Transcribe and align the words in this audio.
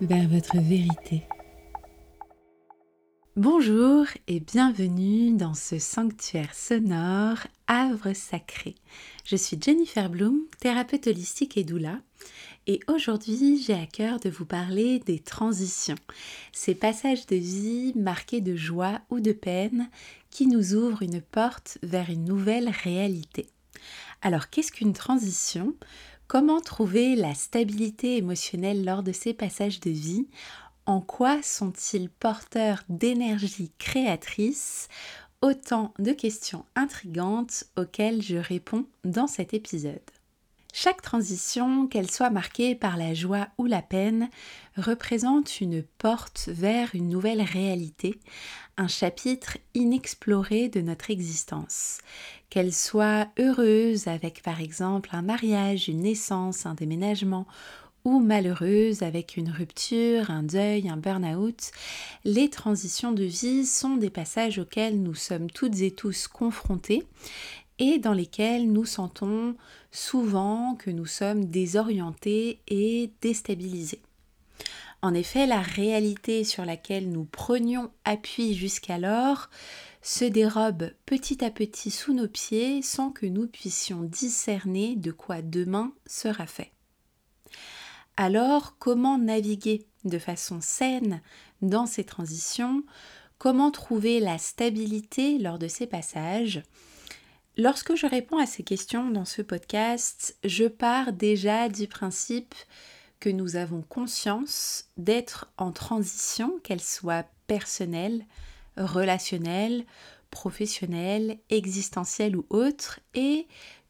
Vers 0.00 0.28
votre 0.28 0.58
vérité. 0.58 1.24
Bonjour 3.34 4.06
et 4.28 4.38
bienvenue 4.38 5.32
dans 5.32 5.54
ce 5.54 5.80
sanctuaire 5.80 6.54
sonore 6.54 7.38
Havre 7.66 8.12
Sacré. 8.12 8.76
Je 9.24 9.34
suis 9.34 9.58
Jennifer 9.60 10.08
Bloom, 10.08 10.42
thérapeute 10.60 11.08
holistique 11.08 11.56
et 11.56 11.64
doula, 11.64 11.98
et 12.68 12.78
aujourd'hui 12.86 13.60
j'ai 13.60 13.74
à 13.74 13.86
cœur 13.86 14.20
de 14.20 14.30
vous 14.30 14.46
parler 14.46 15.00
des 15.00 15.18
transitions, 15.18 15.98
ces 16.52 16.76
passages 16.76 17.26
de 17.26 17.34
vie 17.34 17.92
marqués 17.96 18.40
de 18.40 18.54
joie 18.54 19.00
ou 19.10 19.18
de 19.18 19.32
peine 19.32 19.90
qui 20.30 20.46
nous 20.46 20.76
ouvrent 20.76 21.02
une 21.02 21.20
porte 21.20 21.78
vers 21.82 22.08
une 22.08 22.24
nouvelle 22.24 22.70
réalité. 22.84 23.46
Alors 24.22 24.48
qu'est-ce 24.48 24.70
qu'une 24.70 24.92
transition? 24.92 25.74
Comment 26.26 26.60
trouver 26.60 27.16
la 27.16 27.34
stabilité 27.34 28.16
émotionnelle 28.16 28.84
lors 28.84 29.02
de 29.02 29.12
ces 29.12 29.34
passages 29.34 29.80
de 29.80 29.90
vie? 29.90 30.26
En 30.86 31.00
quoi 31.00 31.42
sont-ils 31.42 32.08
porteurs 32.08 32.82
d'énergie 32.88 33.70
créatrice? 33.78 34.88
Autant 35.42 35.92
de 35.98 36.12
questions 36.12 36.64
intrigantes 36.76 37.64
auxquelles 37.76 38.22
je 38.22 38.36
réponds 38.36 38.86
dans 39.04 39.26
cet 39.26 39.52
épisode. 39.52 40.00
Chaque 40.72 41.02
transition, 41.02 41.86
qu'elle 41.86 42.10
soit 42.10 42.30
marquée 42.30 42.74
par 42.74 42.96
la 42.96 43.12
joie 43.12 43.46
ou 43.58 43.66
la 43.66 43.82
peine, 43.82 44.28
représente 44.76 45.60
une 45.60 45.84
porte 45.98 46.48
vers 46.48 46.94
une 46.94 47.10
nouvelle 47.10 47.42
réalité, 47.42 48.18
un 48.76 48.88
chapitre 48.88 49.58
inexploré 49.74 50.68
de 50.68 50.80
notre 50.80 51.10
existence. 51.10 51.98
Qu'elle 52.50 52.72
soit 52.72 53.28
heureuse 53.38 54.08
avec 54.08 54.42
par 54.42 54.60
exemple 54.60 55.10
un 55.12 55.22
mariage, 55.22 55.88
une 55.88 56.00
naissance, 56.00 56.66
un 56.66 56.74
déménagement, 56.74 57.46
ou 58.04 58.20
malheureuse 58.20 59.02
avec 59.02 59.36
une 59.36 59.50
rupture, 59.50 60.30
un 60.30 60.42
deuil, 60.42 60.88
un 60.90 60.98
burn-out, 60.98 61.70
les 62.24 62.50
transitions 62.50 63.12
de 63.12 63.24
vie 63.24 63.64
sont 63.64 63.96
des 63.96 64.10
passages 64.10 64.58
auxquels 64.58 65.02
nous 65.02 65.14
sommes 65.14 65.50
toutes 65.50 65.80
et 65.80 65.90
tous 65.90 66.28
confrontés 66.28 67.04
et 67.78 67.98
dans 67.98 68.12
lesquels 68.12 68.70
nous 68.70 68.84
sentons 68.84 69.56
souvent 69.90 70.74
que 70.74 70.90
nous 70.90 71.06
sommes 71.06 71.46
désorientés 71.46 72.60
et 72.68 73.10
déstabilisés. 73.20 74.02
En 75.04 75.12
effet, 75.12 75.46
la 75.46 75.60
réalité 75.60 76.44
sur 76.44 76.64
laquelle 76.64 77.10
nous 77.10 77.26
prenions 77.26 77.90
appui 78.06 78.54
jusqu'alors 78.54 79.50
se 80.00 80.24
dérobe 80.24 80.92
petit 81.04 81.44
à 81.44 81.50
petit 81.50 81.90
sous 81.90 82.14
nos 82.14 82.26
pieds 82.26 82.80
sans 82.80 83.10
que 83.10 83.26
nous 83.26 83.46
puissions 83.46 84.00
discerner 84.00 84.96
de 84.96 85.12
quoi 85.12 85.42
demain 85.42 85.92
sera 86.06 86.46
fait. 86.46 86.72
Alors, 88.16 88.78
comment 88.78 89.18
naviguer 89.18 89.84
de 90.06 90.18
façon 90.18 90.62
saine 90.62 91.20
dans 91.60 91.84
ces 91.84 92.04
transitions? 92.04 92.82
Comment 93.36 93.70
trouver 93.70 94.20
la 94.20 94.38
stabilité 94.38 95.36
lors 95.36 95.58
de 95.58 95.68
ces 95.68 95.86
passages? 95.86 96.62
Lorsque 97.58 97.94
je 97.94 98.06
réponds 98.06 98.38
à 98.38 98.46
ces 98.46 98.62
questions 98.62 99.10
dans 99.10 99.26
ce 99.26 99.42
podcast, 99.42 100.38
je 100.44 100.64
pars 100.64 101.12
déjà 101.12 101.68
du 101.68 101.88
principe 101.88 102.54
que 103.24 103.30
nous 103.30 103.56
avons 103.56 103.80
conscience 103.80 104.90
d'être 104.98 105.50
en 105.56 105.72
transition, 105.72 106.60
qu'elle 106.62 106.82
soit 106.82 107.24
personnelle, 107.46 108.26
relationnelle, 108.76 109.86
professionnelle, 110.30 111.38
existentielle 111.48 112.36
ou 112.36 112.44
autre, 112.50 113.00
et 113.14 113.46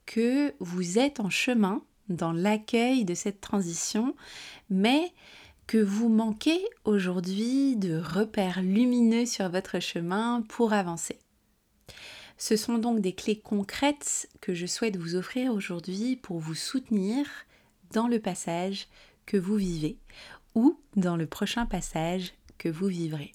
que 0.06 0.54
vous 0.60 1.00
êtes 1.00 1.18
en 1.18 1.30
chemin 1.30 1.82
dans 2.08 2.30
l'accueil 2.30 3.04
de 3.04 3.14
cette 3.14 3.40
transition, 3.40 4.14
mais 4.70 5.12
que 5.66 5.78
vous 5.78 6.08
manquez 6.08 6.64
aujourd'hui 6.84 7.74
de 7.74 7.98
repères 7.98 8.62
lumineux 8.62 9.26
sur 9.26 9.48
votre 9.48 9.80
chemin 9.80 10.42
pour 10.48 10.72
avancer. 10.72 11.18
Ce 12.38 12.56
sont 12.56 12.78
donc 12.78 13.00
des 13.00 13.16
clés 13.16 13.40
concrètes 13.40 14.28
que 14.40 14.54
je 14.54 14.66
souhaite 14.66 14.96
vous 14.96 15.16
offrir 15.16 15.52
aujourd'hui 15.52 16.14
pour 16.14 16.38
vous 16.38 16.54
soutenir 16.54 17.26
dans 17.90 18.06
le 18.06 18.20
passage 18.20 18.86
que 19.26 19.36
vous 19.36 19.56
vivez 19.56 19.98
ou 20.54 20.78
dans 20.96 21.16
le 21.16 21.26
prochain 21.26 21.66
passage 21.66 22.34
que 22.58 22.68
vous 22.68 22.86
vivrez. 22.86 23.32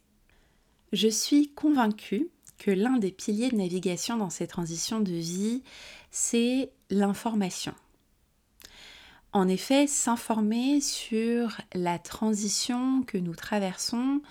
Je 0.94 1.08
suis 1.08 1.52
convaincue 1.54 2.30
que 2.58 2.72
l'un 2.72 2.98
des 2.98 3.12
piliers 3.12 3.50
de 3.50 3.56
navigation 3.56 4.18
dans 4.18 4.30
ces 4.30 4.48
transitions 4.48 5.00
de 5.00 5.12
vie, 5.12 5.64
c'est 6.12 6.72
l'information. 6.90 7.74
En 9.32 9.48
effet, 9.48 9.86
s'informer 9.86 10.82
sur 10.82 11.62
la 11.74 12.00
transition 12.00 13.04
que 13.04 13.18
nous 13.18 13.36
traversons 13.36 14.22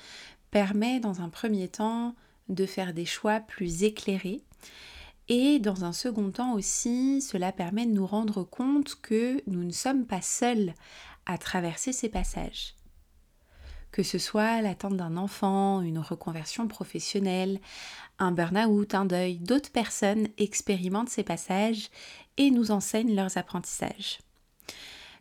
permet 0.50 0.98
dans 0.98 1.20
un 1.20 1.28
premier 1.28 1.68
temps 1.68 2.14
de 2.48 2.66
faire 2.66 2.92
des 2.92 3.06
choix 3.06 3.40
plus 3.40 3.84
éclairés 3.84 4.42
et 5.28 5.58
dans 5.58 5.84
un 5.84 5.92
second 5.92 6.30
temps 6.30 6.54
aussi, 6.54 7.20
cela 7.20 7.52
permet 7.52 7.84
de 7.84 7.92
nous 7.92 8.06
rendre 8.06 8.44
compte 8.44 8.98
que 9.02 9.42
nous 9.46 9.62
ne 9.62 9.72
sommes 9.72 10.06
pas 10.06 10.22
seuls 10.22 10.72
à 11.28 11.38
traverser 11.38 11.92
ces 11.92 12.08
passages. 12.08 12.74
Que 13.92 14.02
ce 14.02 14.18
soit 14.18 14.60
l'attente 14.60 14.96
d'un 14.96 15.16
enfant, 15.16 15.80
une 15.80 16.00
reconversion 16.00 16.66
professionnelle, 16.66 17.60
un 18.18 18.32
burn-out, 18.32 18.94
un 18.94 19.04
deuil, 19.04 19.36
d'autres 19.36 19.70
personnes 19.70 20.28
expérimentent 20.36 21.08
ces 21.08 21.22
passages 21.22 21.88
et 22.36 22.50
nous 22.50 22.72
enseignent 22.72 23.14
leurs 23.14 23.38
apprentissages 23.38 24.18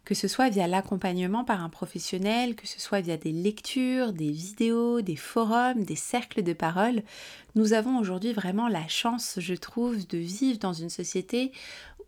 que 0.07 0.15
ce 0.15 0.29
soit 0.29 0.47
via 0.47 0.67
l'accompagnement 0.67 1.43
par 1.43 1.61
un 1.61 1.67
professionnel, 1.67 2.55
que 2.55 2.65
ce 2.65 2.79
soit 2.79 3.01
via 3.01 3.17
des 3.17 3.33
lectures, 3.33 4.13
des 4.13 4.31
vidéos, 4.31 5.01
des 5.01 5.17
forums, 5.17 5.83
des 5.83 5.97
cercles 5.97 6.43
de 6.43 6.53
parole, 6.53 7.03
nous 7.55 7.73
avons 7.73 7.99
aujourd'hui 7.99 8.31
vraiment 8.31 8.69
la 8.69 8.87
chance, 8.87 9.35
je 9.39 9.53
trouve, 9.53 10.07
de 10.07 10.17
vivre 10.17 10.59
dans 10.59 10.71
une 10.71 10.89
société 10.89 11.51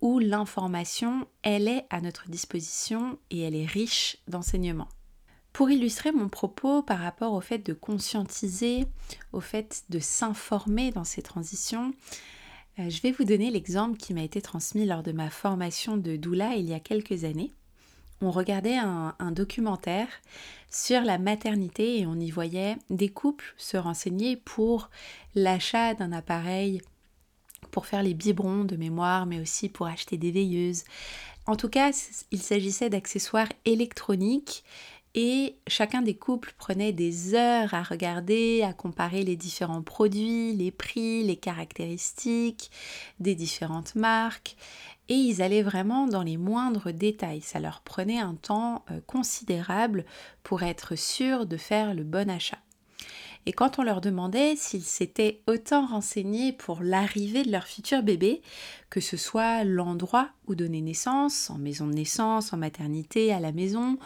où 0.02 0.20
l'information, 0.20 1.28
elle 1.44 1.68
est 1.68 1.86
à 1.90 2.02
notre 2.02 2.30
disposition 2.30 3.18
et 3.30 3.42
elle 3.42 3.56
est 3.56 3.66
riche 3.66 4.18
d'enseignements. 4.28 4.90
Pour 5.54 5.70
illustrer 5.70 6.12
mon 6.12 6.30
propos 6.30 6.84
par 6.84 7.00
rapport 7.00 7.34
au 7.34 7.42
fait 7.42 7.60
de 7.60 7.74
conscientiser, 7.74 8.86
au 9.34 9.42
fait 9.42 9.84
de 9.90 10.00
s'informer 10.00 10.92
dans 10.92 11.04
ces 11.04 11.22
transitions, 11.22 11.94
euh, 12.78 12.90
je 12.90 13.02
vais 13.02 13.12
vous 13.12 13.24
donner 13.26 13.52
l'exemple 13.52 13.98
qui 13.98 14.14
m'a 14.14 14.24
été 14.24 14.42
transmis 14.42 14.86
lors 14.86 15.04
de 15.04 15.12
ma 15.12 15.30
formation 15.30 15.98
de 15.98 16.16
doula 16.16 16.56
il 16.56 16.70
y 16.70 16.74
a 16.74 16.80
quelques 16.80 17.24
années 17.24 17.54
on 18.22 18.32
regardait 18.32 18.78
un, 18.78 19.32
documentaire 19.32 20.08
sur 20.70 21.02
la 21.02 21.18
maternité 21.18 22.00
et 22.00 22.06
on 22.06 22.16
y 22.16 22.32
voyait 22.32 22.76
des 22.90 23.10
couples 23.10 23.54
se 23.58 23.78
renseigner 23.78 24.36
pour 24.36 24.90
l'achat 25.36 25.94
d'un 25.94 26.12
appareil 26.12 26.82
pour 27.72 27.86
faire 27.86 28.04
les 28.04 28.14
biberons 28.14 28.64
de 28.64 28.76
mémoire, 28.76 29.26
mais 29.26 29.40
aussi 29.40 29.70
pour 29.70 29.88
acheter 29.88 30.18
des 30.18 30.32
veilleuses. 30.32 30.84
En 31.46 31.56
tout 31.56 31.70
cas, 31.70 31.92
il 32.32 32.42
s'agissait 32.42 32.90
d'accessoires 32.90 33.50
électroniques 33.66 34.64
et 35.16 35.56
chacun 35.68 36.04
des 36.04 36.14
couples 36.14 36.54
prenait 36.58 36.94
des 36.94 37.34
heures 37.34 37.74
à 37.74 37.82
regarder, 37.82 38.62
à 38.62 38.74
comparer 38.74 39.24
les 39.24 39.36
différents 39.36 39.82
produits, 39.82 40.54
les 40.54 40.70
prix, 40.70 41.24
les 41.24 41.36
caractéristiques 41.36 42.70
des 43.20 43.34
différentes 43.34 43.96
marques 43.96 44.56
et 45.10 45.16
ils 45.16 45.42
allaient 45.42 45.64
vraiment 45.64 46.08
dans 46.08 46.22
les 46.22 46.38
moindres 46.38 46.94
détails. 46.94 47.42
Ça 47.42 47.60
leur 47.60 47.82
prenait 47.82 48.20
un 48.20 48.36
temps 48.36 48.86
euh, 48.92 49.00
considérable 49.08 50.06
pour 50.44 50.62
être 50.62 50.96
sûrs 50.96 51.48
de 51.48 51.58
faire 51.58 51.96
le 51.96 52.04
bon 52.04 52.30
achat. 52.30 52.60
Et 53.50 53.52
quand 53.52 53.80
on 53.80 53.84
leur 53.84 54.00
demandait 54.00 54.56
s'ils 54.56 54.84
s'étaient 54.84 55.42
autant 55.48 55.88
renseignés 55.88 56.54
pour 56.54 56.84
l'arrivée 56.84 57.42
de 57.42 57.52
leur 57.52 57.66
futur 57.66 58.04
bébé, 58.04 58.44
que 58.92 59.00
ce 59.00 59.18
soit 59.18 59.64
l'endroit 59.64 60.30
où 60.46 60.54
donner 60.54 60.82
naissance, 60.82 61.50
en 61.50 61.58
maison 61.58 61.88
de 61.88 61.94
naissance, 61.94 62.54
en 62.54 62.58
maternité, 62.58 63.34
à 63.34 63.40
la 63.40 63.52
maison, 63.52 63.98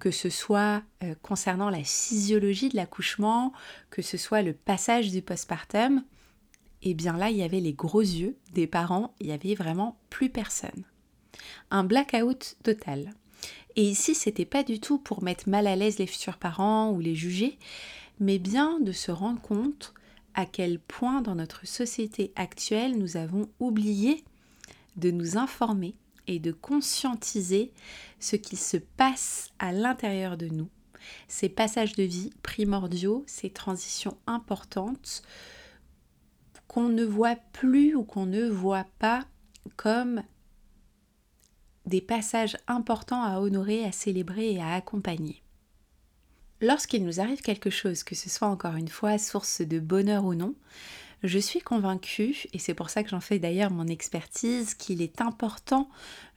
que 0.00 0.10
ce 0.10 0.30
soit 0.30 0.82
euh, 1.04 1.14
concernant 1.22 1.70
la 1.70 1.84
physiologie 1.84 2.70
de 2.70 2.76
l'accouchement, 2.76 3.52
que 3.90 4.02
ce 4.02 4.16
soit 4.16 4.42
le 4.42 4.52
passage 4.52 5.12
du 5.12 5.22
postpartum, 5.22 6.02
et 6.82 6.90
eh 6.90 6.94
bien 6.94 7.16
là, 7.16 7.30
il 7.30 7.36
y 7.36 7.44
avait 7.44 7.60
les 7.60 7.74
gros 7.74 8.00
yeux 8.00 8.34
des 8.52 8.66
parents, 8.66 9.14
il 9.20 9.28
y 9.28 9.32
avait 9.32 9.54
vraiment 9.54 9.96
plus 10.10 10.28
personne. 10.28 10.82
Un 11.70 11.84
blackout 11.84 12.56
total. 12.64 13.14
Et 13.76 13.84
ici, 13.84 14.16
c'était 14.16 14.44
pas 14.44 14.64
du 14.64 14.80
tout 14.80 14.98
pour 14.98 15.22
mettre 15.22 15.48
mal 15.48 15.68
à 15.68 15.76
l'aise 15.76 15.98
les 15.98 16.08
futurs 16.08 16.38
parents 16.38 16.90
ou 16.90 16.98
les 16.98 17.14
juger, 17.14 17.60
mais 18.20 18.38
bien 18.38 18.80
de 18.80 18.92
se 18.92 19.10
rendre 19.10 19.40
compte 19.40 19.94
à 20.34 20.46
quel 20.46 20.78
point 20.78 21.22
dans 21.22 21.34
notre 21.34 21.66
société 21.66 22.32
actuelle 22.36 22.98
nous 22.98 23.16
avons 23.16 23.48
oublié 23.60 24.24
de 24.96 25.10
nous 25.10 25.36
informer 25.36 25.94
et 26.26 26.38
de 26.38 26.52
conscientiser 26.52 27.72
ce 28.20 28.36
qui 28.36 28.56
se 28.56 28.76
passe 28.76 29.50
à 29.58 29.72
l'intérieur 29.72 30.36
de 30.36 30.46
nous, 30.48 30.68
ces 31.26 31.48
passages 31.48 31.94
de 31.94 32.02
vie 32.02 32.30
primordiaux, 32.42 33.24
ces 33.26 33.50
transitions 33.50 34.16
importantes 34.26 35.22
qu'on 36.66 36.88
ne 36.88 37.04
voit 37.04 37.36
plus 37.52 37.94
ou 37.94 38.04
qu'on 38.04 38.26
ne 38.26 38.46
voit 38.46 38.86
pas 38.98 39.26
comme 39.76 40.22
des 41.86 42.02
passages 42.02 42.56
importants 42.66 43.22
à 43.22 43.40
honorer, 43.40 43.84
à 43.84 43.92
célébrer 43.92 44.52
et 44.52 44.60
à 44.60 44.74
accompagner. 44.74 45.42
Lorsqu'il 46.60 47.04
nous 47.04 47.20
arrive 47.20 47.40
quelque 47.40 47.70
chose, 47.70 48.02
que 48.02 48.16
ce 48.16 48.28
soit 48.28 48.48
encore 48.48 48.74
une 48.74 48.88
fois 48.88 49.16
source 49.18 49.60
de 49.60 49.78
bonheur 49.78 50.24
ou 50.24 50.34
non, 50.34 50.54
je 51.22 51.38
suis 51.38 51.60
convaincue, 51.60 52.46
et 52.52 52.58
c'est 52.58 52.74
pour 52.74 52.90
ça 52.90 53.02
que 53.02 53.10
j'en 53.10 53.20
fais 53.20 53.38
d'ailleurs 53.38 53.70
mon 53.70 53.86
expertise, 53.86 54.74
qu'il 54.74 55.00
est 55.00 55.20
important 55.20 55.88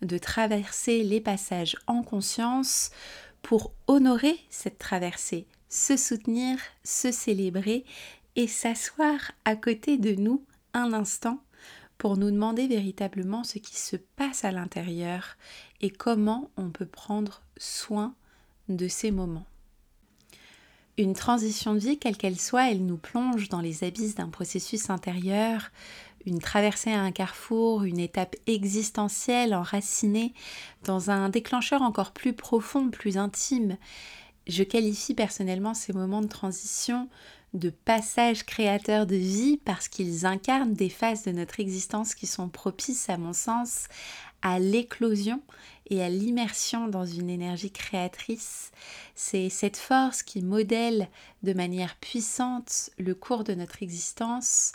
de 0.01 0.17
traverser 0.17 1.03
les 1.03 1.21
passages 1.21 1.75
en 1.87 2.03
conscience 2.03 2.91
pour 3.41 3.73
honorer 3.87 4.39
cette 4.49 4.77
traversée, 4.77 5.47
se 5.69 5.97
soutenir, 5.97 6.57
se 6.83 7.11
célébrer 7.11 7.83
et 8.35 8.47
s'asseoir 8.47 9.31
à 9.45 9.55
côté 9.55 9.97
de 9.97 10.13
nous 10.13 10.43
un 10.73 10.93
instant 10.93 11.39
pour 11.97 12.17
nous 12.17 12.31
demander 12.31 12.67
véritablement 12.67 13.43
ce 13.43 13.59
qui 13.59 13.75
se 13.75 13.95
passe 13.95 14.45
à 14.45 14.51
l'intérieur 14.51 15.37
et 15.81 15.89
comment 15.89 16.49
on 16.57 16.69
peut 16.69 16.85
prendre 16.85 17.41
soin 17.57 18.15
de 18.69 18.87
ces 18.87 19.11
moments. 19.11 19.45
Une 20.97 21.13
transition 21.13 21.73
de 21.73 21.79
vie, 21.79 21.97
quelle 21.97 22.17
qu'elle 22.17 22.39
soit, 22.39 22.69
elle 22.69 22.85
nous 22.85 22.97
plonge 22.97 23.49
dans 23.49 23.61
les 23.61 23.83
abysses 23.83 24.15
d'un 24.15 24.29
processus 24.29 24.89
intérieur, 24.89 25.71
une 26.25 26.39
traversée 26.39 26.91
à 26.91 27.01
un 27.01 27.11
carrefour, 27.11 27.83
une 27.83 27.99
étape 27.99 28.35
existentielle 28.47 29.55
enracinée 29.55 30.33
dans 30.83 31.09
un 31.09 31.29
déclencheur 31.29 31.81
encore 31.81 32.11
plus 32.11 32.33
profond, 32.33 32.89
plus 32.89 33.17
intime. 33.17 33.77
Je 34.47 34.63
qualifie 34.63 35.13
personnellement 35.13 35.73
ces 35.73 35.93
moments 35.93 36.21
de 36.21 36.27
transition 36.27 37.09
de 37.53 37.69
passages 37.69 38.43
créateurs 38.43 39.05
de 39.05 39.15
vie 39.15 39.57
parce 39.57 39.87
qu'ils 39.87 40.25
incarnent 40.25 40.73
des 40.73 40.89
phases 40.89 41.23
de 41.23 41.31
notre 41.31 41.59
existence 41.59 42.15
qui 42.15 42.25
sont 42.25 42.47
propices, 42.47 43.09
à 43.09 43.17
mon 43.17 43.33
sens, 43.33 43.87
à 44.41 44.59
l'éclosion 44.59 45.41
et 45.89 46.01
à 46.01 46.09
l'immersion 46.09 46.87
dans 46.87 47.05
une 47.05 47.29
énergie 47.29 47.71
créatrice. 47.71 48.71
C'est 49.15 49.49
cette 49.49 49.77
force 49.77 50.23
qui 50.23 50.41
modèle 50.41 51.09
de 51.43 51.53
manière 51.53 51.95
puissante 51.97 52.89
le 52.97 53.13
cours 53.13 53.43
de 53.43 53.53
notre 53.53 53.83
existence. 53.83 54.71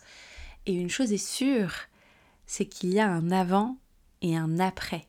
Et 0.66 0.74
une 0.74 0.90
chose 0.90 1.12
est 1.12 1.16
sûre, 1.16 1.72
c'est 2.46 2.66
qu'il 2.66 2.92
y 2.92 3.00
a 3.00 3.08
un 3.08 3.30
avant 3.30 3.76
et 4.22 4.36
un 4.36 4.58
après. 4.58 5.06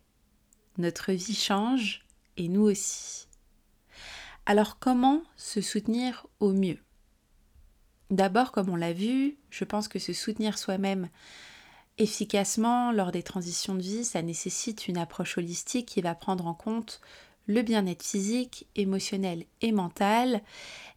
Notre 0.77 1.11
vie 1.11 1.35
change 1.35 2.05
et 2.37 2.47
nous 2.47 2.61
aussi. 2.61 3.27
Alors 4.45 4.79
comment 4.79 5.23
se 5.35 5.59
soutenir 5.59 6.27
au 6.39 6.53
mieux? 6.53 6.79
D'abord, 8.09 8.53
comme 8.53 8.69
on 8.69 8.77
l'a 8.77 8.93
vu, 8.93 9.37
je 9.49 9.65
pense 9.65 9.89
que 9.89 9.99
se 9.99 10.13
soutenir 10.13 10.57
soi-même 10.57 11.09
efficacement 11.97 12.91
lors 12.91 13.11
des 13.11 13.23
transitions 13.23 13.75
de 13.75 13.81
vie, 13.81 14.05
ça 14.05 14.21
nécessite 14.21 14.87
une 14.87 14.97
approche 14.97 15.37
holistique 15.37 15.87
qui 15.87 16.01
va 16.01 16.15
prendre 16.15 16.47
en 16.47 16.53
compte 16.53 17.01
le 17.47 17.61
bien-être 17.61 18.03
physique, 18.03 18.67
émotionnel 18.75 19.45
et 19.61 19.71
mental. 19.71 20.41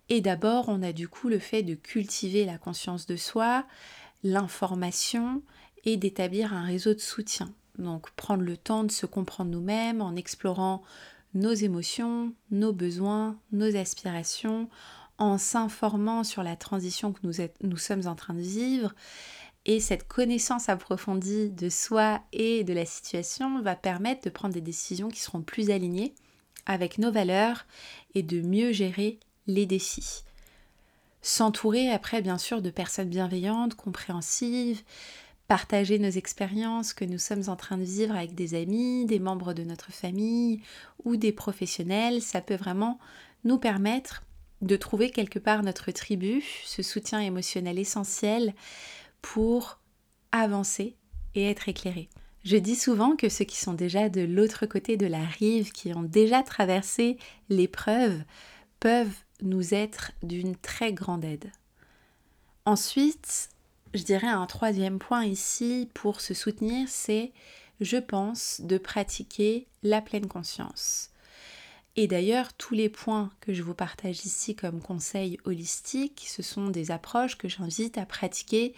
Et 0.09 0.21
d'abord, 0.21 0.69
on 0.69 0.83
a 0.83 0.93
du 0.93 1.09
coup 1.09 1.29
le 1.29 1.39
fait 1.39 1.63
de 1.63 1.75
cultiver 1.75 2.45
la 2.45 2.59
conscience 2.59 3.07
de 3.07 3.17
soi, 3.17 3.65
l'information 4.25 5.43
et 5.85 5.97
d'établir 5.97 6.53
un 6.53 6.65
réseau 6.65 6.95
de 6.95 6.99
soutien. 6.99 7.53
Donc 7.79 8.11
prendre 8.11 8.43
le 8.43 8.57
temps 8.57 8.85
de 8.85 8.91
se 8.91 9.07
comprendre 9.07 9.51
nous-mêmes 9.51 10.03
en 10.03 10.17
explorant 10.17 10.83
nos 11.35 11.53
émotions, 11.53 12.35
nos 12.51 12.73
besoins, 12.73 13.39
nos 13.53 13.77
aspirations, 13.77 14.69
en 15.19 15.39
s'informant 15.39 16.25
sur 16.25 16.43
la 16.43 16.57
transition 16.57 17.13
que 17.13 17.21
nous, 17.63 17.77
sommes 17.77 18.07
en 18.07 18.15
train 18.15 18.35
de 18.35 18.41
vivre 18.41 18.95
et 19.67 19.81
cette 19.81 20.09
connaissance 20.09 20.69
approfondie 20.69 21.51
de 21.51 21.69
soi 21.69 22.21
et 22.33 22.65
de 22.65 22.73
la 22.73 22.87
situation 22.87 23.61
va 23.63 23.77
permettre 23.77 24.23
de 24.25 24.31
prendre 24.31 24.55
des 24.55 24.61
décisions 24.61 25.09
qui 25.09 25.21
seront 25.21 25.43
plus 25.43 25.71
alignées 25.71 26.15
avec 26.67 26.99
nos 26.99 27.13
valeurs 27.13 27.67
et 28.15 28.23
de 28.23 28.41
mieux 28.41 28.73
gérer 28.73 29.19
les 29.47 29.67
défis. 29.67 30.23
S'entourer 31.23 31.91
après 31.91 32.23
bien 32.23 32.39
sûr 32.39 32.63
de 32.63 32.71
personnes 32.71 33.11
bienveillantes, 33.11 33.75
compréhensives, 33.75 34.83
partager 35.49 35.99
nos 35.99 36.11
expériences 36.11 36.95
que 36.95 37.05
nous 37.05 37.19
sommes 37.19 37.49
en 37.49 37.57
train 37.57 37.77
de 37.77 37.83
vivre 37.83 38.15
avec 38.15 38.35
des 38.35 38.55
amis, 38.55 39.05
des 39.05 39.19
membres 39.19 39.53
de 39.53 39.65
notre 39.65 39.93
famille 39.93 40.63
ou 41.05 41.17
des 41.17 41.33
professionnels, 41.33 42.23
ça 42.23 42.41
peut 42.41 42.55
vraiment 42.55 42.99
nous 43.45 43.59
permettre 43.59 44.23
de 44.63 44.77
trouver 44.77 45.11
quelque 45.11 45.39
part 45.39 45.63
notre 45.63 45.91
tribu, 45.91 46.43
ce 46.65 46.83
soutien 46.83 47.21
émotionnel 47.21 47.79
essentiel 47.79 48.55
pour 49.23 49.79
avancer 50.33 50.97
et 51.35 51.49
être 51.51 51.69
éclairé. 51.69 52.09
Je 52.45 52.57
dis 52.57 52.77
souvent 52.77 53.17
que 53.17 53.29
ceux 53.29 53.45
qui 53.45 53.57
sont 53.57 53.75
déjà 53.75 54.09
de 54.09 54.23
l'autre 54.23 54.67
côté 54.67 54.97
de 54.97 55.07
la 55.07 55.25
rive, 55.25 55.73
qui 55.73 55.93
ont 55.93 56.03
déjà 56.03 56.43
traversé 56.43 57.19
l'épreuve, 57.49 58.23
peuvent 58.81 59.15
nous 59.43 59.75
être 59.75 60.13
d'une 60.23 60.57
très 60.57 60.93
grande 60.93 61.25
aide. 61.25 61.53
Ensuite, 62.65 63.51
je 63.95 64.03
dirais 64.03 64.27
un 64.27 64.47
troisième 64.47 64.99
point 64.99 65.25
ici 65.25 65.89
pour 65.93 66.21
se 66.21 66.33
soutenir, 66.33 66.89
c'est, 66.89 67.33
je 67.81 67.97
pense, 67.99 68.61
de 68.63 68.79
pratiquer 68.79 69.67
la 69.83 70.01
pleine 70.01 70.29
conscience. 70.29 71.10
Et 71.97 72.07
d'ailleurs, 72.07 72.53
tous 72.55 72.75
les 72.75 72.89
points 72.89 73.31
que 73.41 73.53
je 73.53 73.63
vous 73.63 73.75
partage 73.75 74.25
ici 74.25 74.55
comme 74.55 74.81
conseils 74.81 75.39
holistiques, 75.45 76.25
ce 76.29 76.43
sont 76.43 76.69
des 76.69 76.91
approches 76.91 77.37
que 77.37 77.49
j'invite 77.49 77.99
à 77.99 78.07
pratiquer 78.07 78.75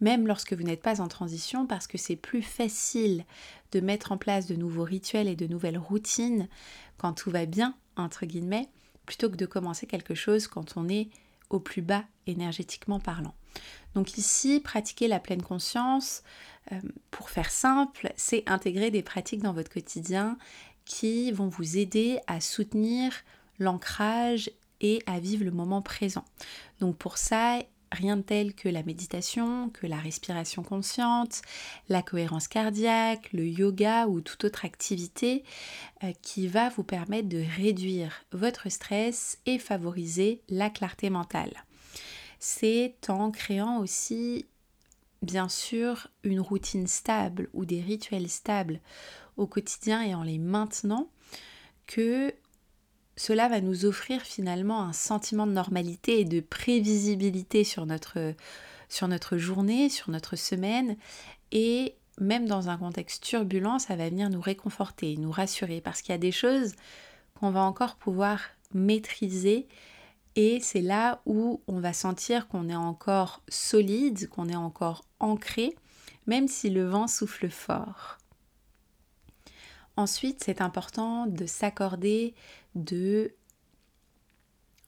même 0.00 0.26
lorsque 0.26 0.52
vous 0.52 0.62
n'êtes 0.62 0.82
pas 0.82 1.00
en 1.00 1.08
transition, 1.08 1.66
parce 1.66 1.86
que 1.86 1.98
c'est 1.98 2.16
plus 2.16 2.42
facile 2.42 3.24
de 3.72 3.80
mettre 3.80 4.12
en 4.12 4.18
place 4.18 4.46
de 4.46 4.54
nouveaux 4.54 4.84
rituels 4.84 5.28
et 5.28 5.36
de 5.36 5.46
nouvelles 5.46 5.78
routines 5.78 6.48
quand 6.98 7.12
tout 7.12 7.30
va 7.30 7.46
bien, 7.46 7.74
entre 7.96 8.26
guillemets, 8.26 8.68
plutôt 9.06 9.30
que 9.30 9.36
de 9.36 9.46
commencer 9.46 9.86
quelque 9.86 10.14
chose 10.14 10.48
quand 10.48 10.76
on 10.76 10.88
est 10.88 11.08
au 11.50 11.60
plus 11.60 11.82
bas 11.82 12.04
énergétiquement 12.26 13.00
parlant. 13.00 13.34
Donc 13.94 14.18
ici, 14.18 14.60
pratiquer 14.60 15.08
la 15.08 15.20
pleine 15.20 15.42
conscience, 15.42 16.22
euh, 16.72 16.80
pour 17.10 17.30
faire 17.30 17.50
simple, 17.50 18.12
c'est 18.16 18.42
intégrer 18.46 18.90
des 18.90 19.02
pratiques 19.02 19.42
dans 19.42 19.52
votre 19.52 19.70
quotidien 19.70 20.36
qui 20.86 21.30
vont 21.32 21.48
vous 21.48 21.76
aider 21.76 22.20
à 22.26 22.40
soutenir 22.40 23.12
l'ancrage 23.58 24.50
et 24.80 25.02
à 25.06 25.20
vivre 25.20 25.44
le 25.44 25.50
moment 25.50 25.82
présent. 25.82 26.24
Donc 26.80 26.96
pour 26.96 27.18
ça, 27.18 27.58
rien 27.92 28.16
de 28.16 28.22
tel 28.22 28.54
que 28.54 28.68
la 28.68 28.82
méditation, 28.82 29.70
que 29.70 29.86
la 29.86 29.98
respiration 29.98 30.62
consciente, 30.62 31.42
la 31.88 32.02
cohérence 32.02 32.48
cardiaque, 32.48 33.32
le 33.32 33.46
yoga 33.46 34.06
ou 34.06 34.20
toute 34.20 34.44
autre 34.44 34.64
activité 34.64 35.44
euh, 36.04 36.12
qui 36.22 36.48
va 36.48 36.68
vous 36.70 36.84
permettre 36.84 37.28
de 37.28 37.42
réduire 37.56 38.24
votre 38.32 38.68
stress 38.70 39.38
et 39.46 39.58
favoriser 39.58 40.40
la 40.48 40.70
clarté 40.70 41.10
mentale. 41.10 41.64
C'est 42.38 42.96
en 43.08 43.30
créant 43.30 43.78
aussi 43.78 44.46
bien 45.22 45.48
sûr 45.48 46.08
une 46.22 46.40
routine 46.40 46.86
stable 46.86 47.48
ou 47.54 47.64
des 47.64 47.80
rituels 47.80 48.28
stables 48.28 48.80
au 49.36 49.46
quotidien 49.46 50.02
et 50.02 50.14
en 50.14 50.22
les 50.22 50.38
maintenant 50.38 51.08
que 51.86 52.34
cela 53.16 53.48
va 53.48 53.60
nous 53.60 53.86
offrir 53.86 54.22
finalement 54.22 54.82
un 54.82 54.92
sentiment 54.92 55.46
de 55.46 55.52
normalité 55.52 56.20
et 56.20 56.24
de 56.24 56.40
prévisibilité 56.40 57.64
sur 57.64 57.86
notre, 57.86 58.34
journée, 59.36 59.88
sur 59.88 60.10
notre 60.10 60.36
semaine. 60.36 60.96
Et 61.50 61.94
même 62.20 62.46
dans 62.46 62.68
un 62.68 62.76
contexte 62.76 63.22
turbulent, 63.22 63.78
ça 63.78 63.96
va 63.96 64.08
venir 64.08 64.28
nous 64.28 64.40
réconforter, 64.40 65.16
nous 65.16 65.30
rassurer, 65.30 65.80
parce 65.80 66.02
qu'il 66.02 66.12
y 66.12 66.14
a 66.14 66.18
des 66.18 66.32
choses 66.32 66.74
qu'on 67.34 67.50
va 67.50 67.62
encore 67.62 67.96
pouvoir 67.96 68.40
maîtriser. 68.74 69.66
Et 70.34 70.60
c'est 70.60 70.82
là 70.82 71.22
où 71.24 71.62
on 71.66 71.80
va 71.80 71.94
sentir 71.94 72.48
qu'on 72.48 72.68
est 72.68 72.76
encore 72.76 73.40
solide, 73.48 74.28
qu'on 74.28 74.50
est 74.50 74.56
encore 74.56 75.06
ancré, 75.20 75.74
même 76.26 76.48
si 76.48 76.68
le 76.68 76.86
vent 76.86 77.08
souffle 77.08 77.48
fort. 77.48 78.15
Ensuite, 79.96 80.44
c'est 80.44 80.60
important 80.60 81.26
de 81.26 81.46
s'accorder 81.46 82.34
de 82.74 83.32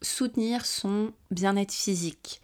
soutenir 0.02 0.66
son 0.66 1.12
bien-être 1.30 1.72
physique. 1.72 2.40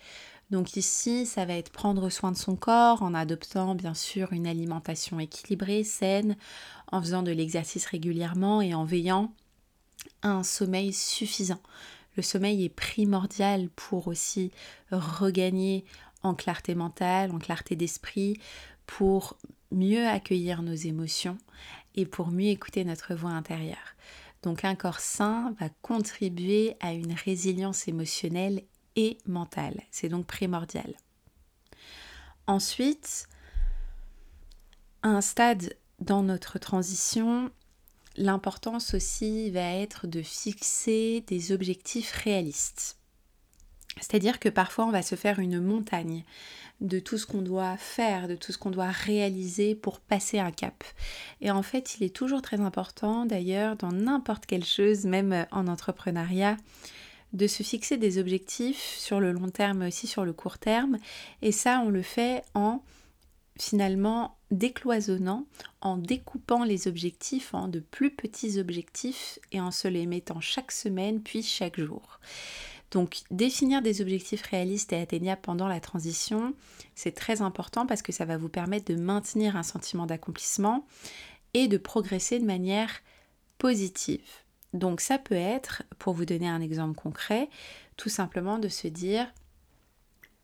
Donc 0.50 0.76
ici, 0.76 1.26
ça 1.26 1.44
va 1.44 1.54
être 1.54 1.70
prendre 1.70 2.08
soin 2.10 2.32
de 2.32 2.36
son 2.36 2.56
corps 2.56 3.02
en 3.02 3.14
adoptant 3.14 3.74
bien 3.74 3.94
sûr 3.94 4.32
une 4.32 4.46
alimentation 4.46 5.20
équilibrée, 5.20 5.84
saine, 5.84 6.36
en 6.92 7.00
faisant 7.02 7.22
de 7.22 7.32
l'exercice 7.32 7.86
régulièrement 7.86 8.60
et 8.60 8.74
en 8.74 8.84
veillant 8.84 9.32
à 10.22 10.28
un 10.28 10.42
sommeil 10.42 10.92
suffisant. 10.92 11.60
Le 12.16 12.22
sommeil 12.22 12.64
est 12.64 12.70
primordial 12.70 13.68
pour 13.70 14.08
aussi 14.08 14.52
regagner 14.90 15.84
en 16.22 16.34
clarté 16.34 16.74
mentale, 16.74 17.30
en 17.32 17.38
clarté 17.38 17.76
d'esprit, 17.76 18.38
pour 18.86 19.36
mieux 19.72 20.06
accueillir 20.06 20.62
nos 20.62 20.74
émotions 20.74 21.38
et 21.94 22.06
pour 22.06 22.28
mieux 22.28 22.48
écouter 22.48 22.84
notre 22.84 23.14
voix 23.14 23.30
intérieure. 23.30 23.94
Donc 24.42 24.64
un 24.64 24.74
corps 24.74 25.00
sain 25.00 25.54
va 25.58 25.68
contribuer 25.82 26.76
à 26.80 26.92
une 26.92 27.14
résilience 27.14 27.88
émotionnelle 27.88 28.62
et 28.96 29.18
mentale. 29.26 29.80
C'est 29.90 30.08
donc 30.08 30.26
primordial. 30.26 30.94
Ensuite, 32.46 33.26
à 35.02 35.08
un 35.08 35.20
stade 35.20 35.76
dans 36.00 36.22
notre 36.22 36.58
transition, 36.58 37.50
l'importance 38.16 38.94
aussi 38.94 39.50
va 39.50 39.74
être 39.74 40.06
de 40.06 40.22
fixer 40.22 41.24
des 41.26 41.52
objectifs 41.52 42.12
réalistes. 42.12 42.98
C'est-à-dire 44.00 44.38
que 44.38 44.48
parfois 44.48 44.86
on 44.86 44.90
va 44.90 45.02
se 45.02 45.14
faire 45.14 45.38
une 45.38 45.60
montagne 45.60 46.24
de 46.80 46.98
tout 46.98 47.18
ce 47.18 47.26
qu'on 47.26 47.42
doit 47.42 47.76
faire, 47.76 48.28
de 48.28 48.34
tout 48.34 48.52
ce 48.52 48.58
qu'on 48.58 48.70
doit 48.70 48.90
réaliser 48.90 49.74
pour 49.74 50.00
passer 50.00 50.38
un 50.38 50.50
cap. 50.50 50.84
Et 51.40 51.50
en 51.50 51.62
fait, 51.62 51.96
il 51.96 52.04
est 52.04 52.14
toujours 52.14 52.42
très 52.42 52.60
important, 52.60 53.26
d'ailleurs, 53.26 53.76
dans 53.76 53.92
n'importe 53.92 54.46
quelle 54.46 54.64
chose, 54.64 55.04
même 55.04 55.46
en 55.52 55.68
entrepreneuriat, 55.68 56.56
de 57.32 57.46
se 57.46 57.62
fixer 57.62 57.96
des 57.96 58.18
objectifs 58.18 58.96
sur 58.98 59.20
le 59.20 59.32
long 59.32 59.48
terme, 59.48 59.78
mais 59.78 59.88
aussi 59.88 60.06
sur 60.06 60.24
le 60.24 60.32
court 60.32 60.58
terme. 60.58 60.98
Et 61.42 61.52
ça, 61.52 61.80
on 61.84 61.90
le 61.90 62.02
fait 62.02 62.42
en 62.54 62.82
finalement 63.58 64.36
décloisonnant, 64.50 65.46
en 65.80 65.96
découpant 65.96 66.64
les 66.64 66.88
objectifs 66.88 67.54
en 67.54 67.68
de 67.68 67.80
plus 67.80 68.10
petits 68.10 68.58
objectifs 68.58 69.38
et 69.52 69.60
en 69.60 69.70
se 69.70 69.88
les 69.88 70.06
mettant 70.06 70.40
chaque 70.40 70.72
semaine 70.72 71.20
puis 71.20 71.42
chaque 71.42 71.78
jour. 71.80 72.20
Donc 72.94 73.22
définir 73.32 73.82
des 73.82 74.00
objectifs 74.00 74.42
réalistes 74.42 74.92
et 74.92 75.00
atteignables 75.00 75.40
pendant 75.42 75.66
la 75.66 75.80
transition, 75.80 76.54
c'est 76.94 77.10
très 77.10 77.42
important 77.42 77.86
parce 77.86 78.02
que 78.02 78.12
ça 78.12 78.24
va 78.24 78.36
vous 78.36 78.48
permettre 78.48 78.86
de 78.86 78.98
maintenir 78.98 79.56
un 79.56 79.64
sentiment 79.64 80.06
d'accomplissement 80.06 80.86
et 81.54 81.66
de 81.66 81.76
progresser 81.76 82.38
de 82.38 82.44
manière 82.44 83.02
positive. 83.58 84.22
Donc 84.74 85.00
ça 85.00 85.18
peut 85.18 85.34
être, 85.34 85.82
pour 85.98 86.14
vous 86.14 86.24
donner 86.24 86.48
un 86.48 86.60
exemple 86.60 86.94
concret, 86.94 87.48
tout 87.96 88.08
simplement 88.08 88.60
de 88.60 88.68
se 88.68 88.86
dire, 88.86 89.26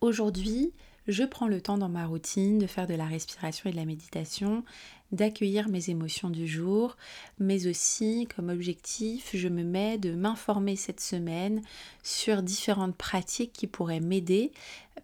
aujourd'hui, 0.01 0.73
je 1.07 1.23
prends 1.23 1.47
le 1.47 1.61
temps 1.61 1.77
dans 1.77 1.89
ma 1.89 2.05
routine 2.05 2.59
de 2.59 2.67
faire 2.67 2.85
de 2.85 2.95
la 2.95 3.05
respiration 3.05 3.69
et 3.69 3.71
de 3.71 3.77
la 3.77 3.85
méditation, 3.85 4.65
d'accueillir 5.11 5.69
mes 5.69 5.89
émotions 5.89 6.29
du 6.29 6.47
jour, 6.47 6.97
mais 7.39 7.67
aussi 7.67 8.27
comme 8.35 8.49
objectif, 8.49 9.31
je 9.33 9.47
me 9.47 9.63
mets 9.63 9.97
de 9.97 10.13
m'informer 10.13 10.75
cette 10.75 11.01
semaine 11.01 11.61
sur 12.03 12.43
différentes 12.43 12.95
pratiques 12.95 13.53
qui 13.53 13.67
pourraient 13.67 13.99
m'aider, 13.99 14.51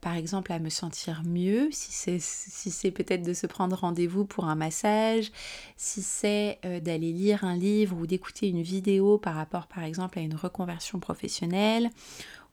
par 0.01 0.15
exemple 0.15 0.51
à 0.51 0.59
me 0.59 0.69
sentir 0.69 1.23
mieux, 1.25 1.69
si 1.71 2.19
c'est 2.19 2.91
peut-être 2.91 3.23
de 3.23 3.33
se 3.33 3.47
prendre 3.47 3.75
rendez-vous 3.75 4.25
pour 4.25 4.45
un 4.45 4.55
massage, 4.55 5.31
si 5.75 6.01
c'est 6.01 6.59
euh, 6.65 6.79
d'aller 6.79 7.11
lire 7.11 7.43
un 7.43 7.55
livre 7.55 7.97
ou 7.97 8.07
d'écouter 8.07 8.47
une 8.47 8.61
vidéo 8.61 9.17
par 9.17 9.35
rapport 9.35 9.67
par 9.67 9.83
exemple 9.83 10.19
à 10.19 10.21
une 10.21 10.35
reconversion 10.35 10.99
professionnelle 10.99 11.89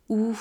ou 0.09 0.37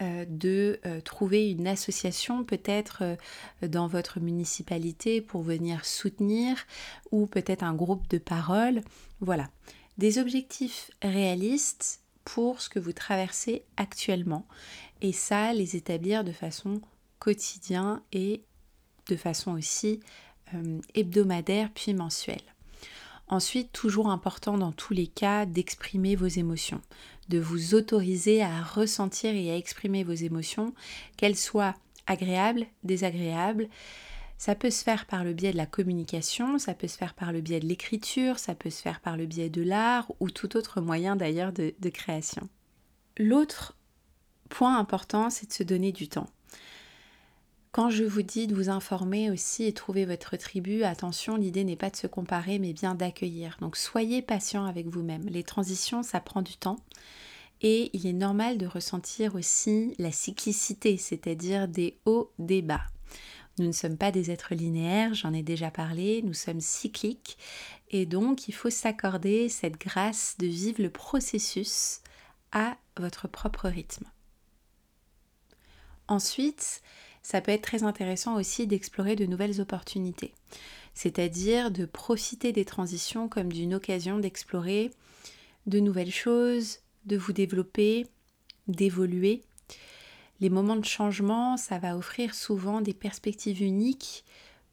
euh, 0.00 0.24
de 0.28 0.80
euh, 0.86 1.00
trouver 1.00 1.50
une 1.50 1.68
association 1.68 2.42
peut-être 2.42 3.02
euh, 3.02 3.68
dans 3.68 3.86
votre 3.86 4.18
municipalité 4.18 5.20
pour 5.20 5.42
venir 5.42 5.84
soutenir 5.84 6.56
ou 7.12 7.26
peut-être 7.26 7.62
un 7.62 7.74
groupe 7.74 8.08
de 8.08 8.18
parole. 8.18 8.80
Voilà, 9.20 9.48
des 9.98 10.18
objectifs 10.18 10.90
réalistes 11.00 12.00
pour 12.24 12.60
ce 12.60 12.68
que 12.68 12.80
vous 12.80 12.92
traversez 12.92 13.62
actuellement 13.76 14.46
et 15.00 15.12
ça 15.12 15.52
les 15.52 15.76
établir 15.76 16.24
de 16.24 16.32
façon 16.32 16.80
quotidienne 17.20 18.00
et 18.12 18.42
de 19.08 19.16
façon 19.16 19.52
aussi 19.52 20.00
hebdomadaire 20.94 21.70
puis 21.74 21.94
mensuelle. 21.94 22.54
Ensuite, 23.28 23.72
toujours 23.72 24.10
important 24.10 24.58
dans 24.58 24.72
tous 24.72 24.92
les 24.92 25.06
cas 25.06 25.46
d'exprimer 25.46 26.14
vos 26.14 26.26
émotions, 26.26 26.82
de 27.28 27.38
vous 27.38 27.74
autoriser 27.74 28.42
à 28.42 28.62
ressentir 28.62 29.34
et 29.34 29.50
à 29.50 29.56
exprimer 29.56 30.04
vos 30.04 30.12
émotions, 30.12 30.74
qu'elles 31.16 31.36
soient 31.36 31.74
agréables, 32.06 32.66
désagréables. 32.82 33.68
Ça 34.36 34.54
peut 34.54 34.70
se 34.70 34.82
faire 34.82 35.06
par 35.06 35.24
le 35.24 35.32
biais 35.32 35.52
de 35.52 35.56
la 35.56 35.66
communication, 35.66 36.58
ça 36.58 36.74
peut 36.74 36.88
se 36.88 36.98
faire 36.98 37.14
par 37.14 37.32
le 37.32 37.40
biais 37.40 37.60
de 37.60 37.66
l'écriture, 37.66 38.38
ça 38.38 38.54
peut 38.54 38.70
se 38.70 38.82
faire 38.82 39.00
par 39.00 39.16
le 39.16 39.26
biais 39.26 39.48
de 39.48 39.62
l'art 39.62 40.10
ou 40.20 40.30
tout 40.30 40.56
autre 40.56 40.80
moyen 40.80 41.16
d'ailleurs 41.16 41.52
de, 41.52 41.72
création. 41.88 42.48
L'autre 43.16 43.76
point 44.50 44.76
important, 44.76 45.30
c'est 45.30 45.48
de 45.48 45.52
se 45.52 45.62
donner 45.62 45.92
du 45.92 46.08
temps. 46.08 46.28
Quand 47.74 47.90
je 47.90 48.04
vous 48.04 48.22
dis 48.22 48.46
de 48.46 48.54
vous 48.54 48.70
informer 48.70 49.32
aussi 49.32 49.64
et 49.64 49.72
trouver 49.72 50.04
votre 50.04 50.36
tribu, 50.36 50.84
attention, 50.84 51.34
l'idée 51.34 51.64
n'est 51.64 51.74
pas 51.74 51.90
de 51.90 51.96
se 51.96 52.06
comparer 52.06 52.60
mais 52.60 52.72
bien 52.72 52.94
d'accueillir. 52.94 53.56
Donc 53.60 53.76
soyez 53.76 54.22
patient 54.22 54.64
avec 54.64 54.86
vous-même. 54.86 55.24
Les 55.24 55.42
transitions, 55.42 56.04
ça 56.04 56.20
prend 56.20 56.40
du 56.40 56.56
temps. 56.56 56.78
Et 57.62 57.90
il 57.92 58.06
est 58.06 58.12
normal 58.12 58.58
de 58.58 58.66
ressentir 58.68 59.34
aussi 59.34 59.92
la 59.98 60.12
cyclicité, 60.12 60.96
c'est-à-dire 60.96 61.66
des 61.66 61.98
hauts, 62.04 62.30
des 62.38 62.62
bas. 62.62 62.84
Nous 63.58 63.66
ne 63.66 63.72
sommes 63.72 63.98
pas 63.98 64.12
des 64.12 64.30
êtres 64.30 64.54
linéaires, 64.54 65.12
j'en 65.14 65.34
ai 65.34 65.42
déjà 65.42 65.72
parlé, 65.72 66.22
nous 66.22 66.32
sommes 66.32 66.60
cycliques. 66.60 67.36
Et 67.90 68.06
donc, 68.06 68.46
il 68.46 68.52
faut 68.52 68.70
s'accorder 68.70 69.48
cette 69.48 69.80
grâce 69.80 70.36
de 70.38 70.46
vivre 70.46 70.80
le 70.80 70.90
processus 70.90 72.02
à 72.52 72.76
votre 73.00 73.26
propre 73.26 73.68
rythme. 73.68 74.06
Ensuite, 76.06 76.82
ça 77.24 77.40
peut 77.40 77.52
être 77.52 77.62
très 77.62 77.82
intéressant 77.82 78.36
aussi 78.36 78.66
d'explorer 78.66 79.16
de 79.16 79.24
nouvelles 79.24 79.62
opportunités. 79.62 80.34
C'est-à-dire 80.92 81.70
de 81.70 81.86
profiter 81.86 82.52
des 82.52 82.66
transitions 82.66 83.28
comme 83.28 83.50
d'une 83.50 83.74
occasion 83.74 84.18
d'explorer 84.18 84.90
de 85.66 85.80
nouvelles 85.80 86.12
choses, 86.12 86.80
de 87.06 87.16
vous 87.16 87.32
développer, 87.32 88.06
d'évoluer. 88.68 89.42
Les 90.40 90.50
moments 90.50 90.76
de 90.76 90.84
changement, 90.84 91.56
ça 91.56 91.78
va 91.78 91.96
offrir 91.96 92.34
souvent 92.34 92.82
des 92.82 92.92
perspectives 92.92 93.62
uniques 93.62 94.24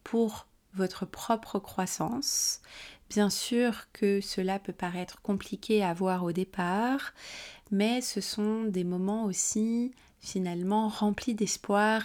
pour 0.04 0.46
votre 0.74 1.06
propre 1.06 1.58
croissance. 1.58 2.60
Bien 3.08 3.30
sûr 3.30 3.86
que 3.94 4.20
cela 4.20 4.58
peut 4.58 4.74
paraître 4.74 5.22
compliqué 5.22 5.82
à 5.82 5.94
voir 5.94 6.22
au 6.22 6.32
départ, 6.32 7.14
mais 7.70 8.02
ce 8.02 8.20
sont 8.20 8.64
des 8.64 8.84
moments 8.84 9.24
aussi 9.24 9.92
finalement 10.22 10.88
remplis 10.88 11.34
d'espoir 11.34 12.02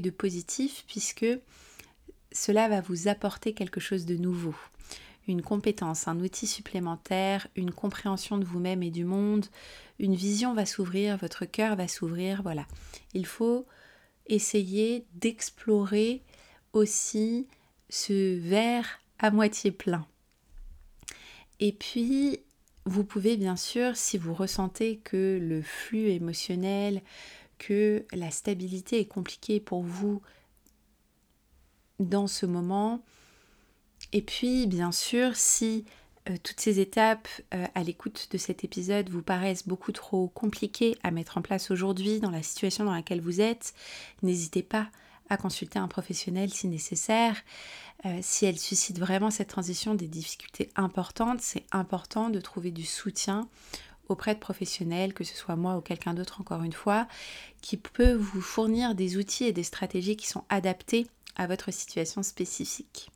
de 0.00 0.10
positif 0.10 0.84
puisque 0.86 1.26
cela 2.32 2.68
va 2.68 2.80
vous 2.80 3.08
apporter 3.08 3.52
quelque 3.52 3.80
chose 3.80 4.06
de 4.06 4.16
nouveau. 4.16 4.54
Une 5.28 5.42
compétence, 5.42 6.08
un 6.08 6.18
outil 6.18 6.46
supplémentaire, 6.46 7.46
une 7.54 7.70
compréhension 7.70 8.38
de 8.38 8.44
vous-même 8.44 8.82
et 8.82 8.90
du 8.90 9.04
monde, 9.04 9.46
une 9.98 10.16
vision 10.16 10.54
va 10.54 10.66
s'ouvrir, 10.66 11.16
votre 11.16 11.44
cœur 11.44 11.76
va 11.76 11.86
s'ouvrir, 11.86 12.42
voilà. 12.42 12.66
Il 13.14 13.26
faut 13.26 13.66
essayer 14.26 15.06
d'explorer 15.14 16.22
aussi 16.72 17.46
ce 17.88 18.38
verre 18.38 19.00
à 19.18 19.30
moitié 19.30 19.70
plein. 19.70 20.06
Et 21.60 21.72
puis, 21.72 22.40
vous 22.84 23.04
pouvez 23.04 23.36
bien 23.36 23.56
sûr, 23.56 23.96
si 23.96 24.18
vous 24.18 24.34
ressentez 24.34 24.96
que 25.04 25.38
le 25.40 25.62
flux 25.62 26.08
émotionnel, 26.08 27.02
que 27.62 28.04
la 28.12 28.32
stabilité 28.32 28.98
est 28.98 29.06
compliquée 29.06 29.60
pour 29.60 29.82
vous 29.82 30.20
dans 32.00 32.26
ce 32.26 32.44
moment. 32.44 33.04
Et 34.12 34.20
puis, 34.20 34.66
bien 34.66 34.90
sûr, 34.90 35.36
si 35.36 35.84
euh, 36.28 36.36
toutes 36.42 36.58
ces 36.58 36.80
étapes 36.80 37.28
euh, 37.54 37.66
à 37.76 37.84
l'écoute 37.84 38.28
de 38.32 38.38
cet 38.38 38.64
épisode 38.64 39.10
vous 39.10 39.22
paraissent 39.22 39.68
beaucoup 39.68 39.92
trop 39.92 40.26
compliquées 40.28 40.96
à 41.04 41.12
mettre 41.12 41.38
en 41.38 41.42
place 41.42 41.70
aujourd'hui 41.70 42.18
dans 42.18 42.30
la 42.30 42.42
situation 42.42 42.84
dans 42.84 42.94
laquelle 42.94 43.20
vous 43.20 43.40
êtes, 43.40 43.74
n'hésitez 44.22 44.64
pas 44.64 44.88
à 45.30 45.36
consulter 45.36 45.78
un 45.78 45.88
professionnel 45.88 46.52
si 46.52 46.66
nécessaire. 46.66 47.40
Euh, 48.06 48.18
si 48.22 48.44
elle 48.44 48.58
suscite 48.58 48.98
vraiment 48.98 49.30
cette 49.30 49.48
transition 49.48 49.94
des 49.94 50.08
difficultés 50.08 50.68
importantes, 50.74 51.40
c'est 51.40 51.64
important 51.70 52.28
de 52.28 52.40
trouver 52.40 52.72
du 52.72 52.84
soutien 52.84 53.48
auprès 54.12 54.34
de 54.34 54.40
professionnels, 54.40 55.14
que 55.14 55.24
ce 55.24 55.36
soit 55.36 55.56
moi 55.56 55.76
ou 55.76 55.80
quelqu'un 55.80 56.14
d'autre 56.14 56.40
encore 56.40 56.62
une 56.62 56.72
fois, 56.72 57.08
qui 57.60 57.76
peut 57.76 58.14
vous 58.14 58.40
fournir 58.40 58.94
des 58.94 59.16
outils 59.16 59.44
et 59.44 59.52
des 59.52 59.62
stratégies 59.62 60.16
qui 60.16 60.26
sont 60.26 60.44
adaptés 60.48 61.06
à 61.36 61.46
votre 61.46 61.72
situation 61.72 62.22
spécifique. 62.22 63.10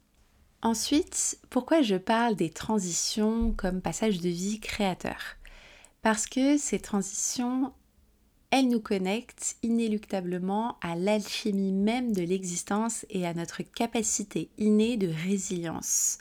Ensuite, 0.62 1.38
pourquoi 1.50 1.82
je 1.82 1.96
parle 1.96 2.34
des 2.34 2.50
transitions 2.50 3.52
comme 3.52 3.80
passage 3.80 4.20
de 4.20 4.28
vie 4.28 4.58
créateur? 4.58 5.36
Parce 6.02 6.26
que 6.26 6.56
ces 6.56 6.78
transitions, 6.78 7.72
elles 8.50 8.68
nous 8.68 8.80
connectent 8.80 9.56
inéluctablement 9.62 10.78
à 10.80 10.96
l'alchimie 10.96 11.72
même 11.72 12.12
de 12.12 12.22
l'existence 12.22 13.04
et 13.10 13.26
à 13.26 13.34
notre 13.34 13.62
capacité 13.62 14.50
innée 14.56 14.96
de 14.96 15.08
résilience. 15.08 16.18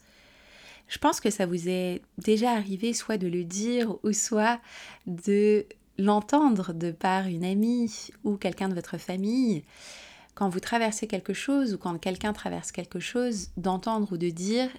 Je 0.88 0.98
pense 0.98 1.20
que 1.20 1.30
ça 1.30 1.46
vous 1.46 1.68
est 1.68 2.02
déjà 2.18 2.52
arrivé 2.52 2.94
soit 2.94 3.18
de 3.18 3.28
le 3.28 3.44
dire 3.44 3.96
ou 4.04 4.14
soit 4.14 4.60
de 5.08 5.66
l'entendre 5.98 6.74
de 6.74 6.92
par 6.92 7.28
une 7.28 7.44
amie 7.44 8.10
ou 8.24 8.38
quelqu'un 8.38 8.70
de 8.70 8.76
votre 8.76 8.98
famille. 8.98 9.64
Quand 10.36 10.50
vous 10.50 10.60
traversez 10.60 11.08
quelque 11.08 11.34
chose 11.34 11.74
ou 11.74 11.78
quand 11.78 11.98
quelqu'un 11.98 12.34
traverse 12.34 12.72
quelque 12.72 13.00
chose, 13.00 13.50
d'entendre 13.58 14.14
ou 14.14 14.18
de 14.18 14.30
dire 14.30 14.70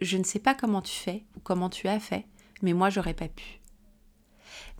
je 0.00 0.16
ne 0.16 0.24
sais 0.24 0.40
pas 0.40 0.54
comment 0.54 0.82
tu 0.82 0.94
fais 0.94 1.24
ou 1.36 1.40
comment 1.40 1.70
tu 1.70 1.86
as 1.88 2.00
fait, 2.00 2.26
mais 2.62 2.72
moi 2.72 2.90
j'aurais 2.90 3.14
pas 3.14 3.28
pu. 3.28 3.60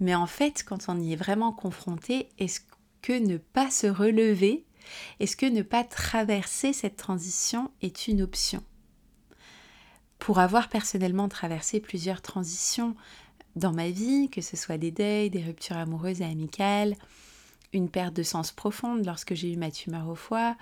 Mais 0.01 0.15
en 0.15 0.27
fait, 0.27 0.65
quand 0.65 0.89
on 0.89 0.99
y 0.99 1.13
est 1.13 1.17
vraiment 1.17 1.53
confronté, 1.53 2.29
est-ce 2.39 2.61
que 3.01 3.13
ne 3.13 3.37
pas 3.37 3.71
se 3.71 3.87
relever, 3.87 4.65
est-ce 5.21 5.37
que 5.37 5.47
ne 5.47 5.63
pas 5.63 5.85
traverser 5.85 6.73
cette 6.73 6.97
transition 6.97 7.71
est 7.81 8.09
une 8.09 8.23
option? 8.23 8.63
Pour 10.19 10.39
avoir 10.39 10.69
personnellement 10.69 11.29
traversé 11.29 11.81
plusieurs 11.81 12.23
transitions 12.23 12.95
dans 13.57 13.73
ma 13.73 13.91
vie, 13.91 14.29
que 14.31 14.41
ce 14.41 14.57
soit 14.57 14.79
des 14.79 14.91
deuils, 14.91 15.31
des 15.31 15.43
ruptures 15.43 15.77
amoureuses 15.77 16.21
et 16.21 16.25
amicales, 16.25 16.97
une 17.73 17.89
perte 17.89 18.15
de 18.15 18.23
sens 18.23 18.53
profonde 18.53 19.05
lorsque 19.05 19.35
j'ai 19.35 19.53
eu 19.53 19.57
ma 19.57 19.71
tumeur 19.71 20.09
au 20.09 20.15
foie, 20.15 20.57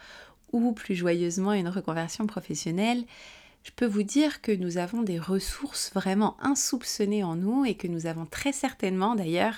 ou 0.52 0.72
plus 0.72 0.94
joyeusement 0.94 1.52
une 1.52 1.68
reconversion 1.68 2.26
professionnelle, 2.26 3.04
je 3.64 3.70
peux 3.74 3.86
vous 3.86 4.02
dire 4.02 4.42
que 4.42 4.52
nous 4.52 4.76
avons 4.76 5.02
des 5.02 5.18
ressources 5.18 5.92
vraiment 5.94 6.36
insoupçonnées 6.40 7.24
en 7.24 7.36
nous 7.36 7.64
et 7.64 7.76
que 7.76 7.86
nous 7.86 8.06
avons 8.06 8.26
très 8.26 8.52
certainement 8.52 9.14
d'ailleurs 9.14 9.54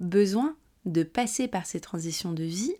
besoin 0.00 0.56
de 0.84 1.02
passer 1.02 1.48
par 1.48 1.64
ces 1.64 1.80
transitions 1.80 2.32
de 2.32 2.42
vie 2.42 2.74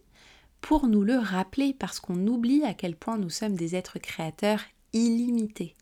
pour 0.61 0.89
nous 0.89 1.03
le 1.03 1.17
rappeler 1.17 1.75
parce 1.79 2.01
qu'on 2.01 2.27
oublie 2.27 2.65
à 2.65 2.75
quel 2.75 2.97
point 2.97 3.17
nous 3.17 3.31
sommes 3.31 3.57
des 3.57 3.77
êtres 3.77 3.99
créateurs 3.99 4.63
illimités. 4.93 5.75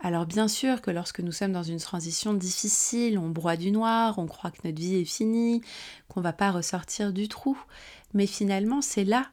Alors 0.00 0.26
bien 0.26 0.46
sûr 0.46 0.80
que 0.80 0.92
lorsque 0.92 1.20
nous 1.20 1.32
sommes 1.32 1.52
dans 1.52 1.64
une 1.64 1.80
transition 1.80 2.32
difficile, 2.32 3.18
on 3.18 3.28
broie 3.28 3.56
du 3.56 3.72
noir, 3.72 4.18
on 4.18 4.26
croit 4.26 4.52
que 4.52 4.60
notre 4.64 4.80
vie 4.80 4.94
est 4.94 5.04
finie, 5.04 5.60
qu'on 6.08 6.20
va 6.20 6.32
pas 6.32 6.52
ressortir 6.52 7.12
du 7.12 7.26
trou, 7.26 7.58
mais 8.14 8.26
finalement 8.26 8.80
c'est 8.80 9.04
là 9.04 9.26